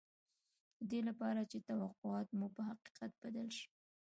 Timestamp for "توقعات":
1.69-2.27